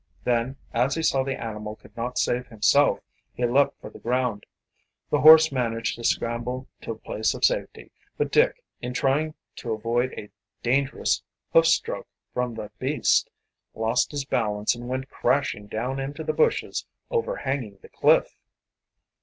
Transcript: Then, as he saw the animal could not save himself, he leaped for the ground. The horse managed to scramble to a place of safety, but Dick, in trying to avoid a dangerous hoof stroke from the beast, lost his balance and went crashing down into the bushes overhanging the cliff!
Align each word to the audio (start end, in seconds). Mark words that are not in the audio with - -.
Then, 0.23 0.55
as 0.73 0.95
he 0.95 1.03
saw 1.03 1.21
the 1.21 1.39
animal 1.39 1.75
could 1.75 1.95
not 1.95 2.17
save 2.17 2.47
himself, 2.47 3.01
he 3.35 3.45
leaped 3.45 3.79
for 3.79 3.91
the 3.91 3.99
ground. 3.99 4.47
The 5.11 5.21
horse 5.21 5.51
managed 5.51 5.95
to 5.95 6.03
scramble 6.03 6.67
to 6.81 6.93
a 6.93 6.97
place 6.97 7.35
of 7.35 7.45
safety, 7.45 7.91
but 8.17 8.31
Dick, 8.31 8.63
in 8.81 8.95
trying 8.95 9.35
to 9.57 9.73
avoid 9.73 10.11
a 10.17 10.31
dangerous 10.63 11.21
hoof 11.53 11.67
stroke 11.67 12.07
from 12.33 12.55
the 12.55 12.71
beast, 12.79 13.29
lost 13.75 14.09
his 14.11 14.25
balance 14.25 14.73
and 14.73 14.89
went 14.89 15.07
crashing 15.11 15.67
down 15.67 15.99
into 15.99 16.23
the 16.23 16.33
bushes 16.33 16.87
overhanging 17.11 17.77
the 17.83 17.89
cliff! 17.89 18.39